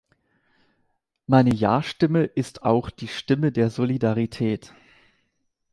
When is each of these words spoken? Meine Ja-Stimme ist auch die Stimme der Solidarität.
Meine 1.27 1.53
Ja-Stimme 1.53 2.23
ist 2.23 2.63
auch 2.63 2.89
die 2.89 3.07
Stimme 3.07 3.51
der 3.51 3.69
Solidarität. 3.69 4.73